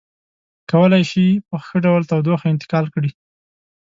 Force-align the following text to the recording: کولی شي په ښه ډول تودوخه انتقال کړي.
کولی 0.71 1.03
شي 1.11 1.25
په 1.47 1.55
ښه 1.65 1.77
ډول 1.85 2.01
تودوخه 2.11 2.47
انتقال 2.53 2.85
کړي. 2.93 3.11